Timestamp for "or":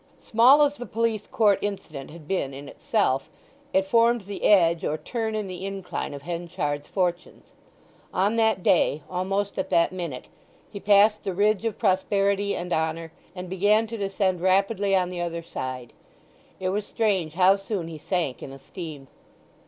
4.83-4.97